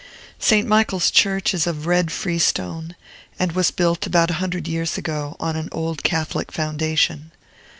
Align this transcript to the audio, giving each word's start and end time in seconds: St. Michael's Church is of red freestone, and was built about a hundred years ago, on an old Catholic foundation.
St. 0.39 0.67
Michael's 0.67 1.11
Church 1.11 1.53
is 1.53 1.67
of 1.67 1.85
red 1.85 2.11
freestone, 2.11 2.95
and 3.37 3.51
was 3.51 3.69
built 3.69 4.07
about 4.07 4.31
a 4.31 4.41
hundred 4.41 4.67
years 4.67 4.97
ago, 4.97 5.35
on 5.39 5.55
an 5.55 5.69
old 5.71 6.03
Catholic 6.03 6.51
foundation. 6.51 7.29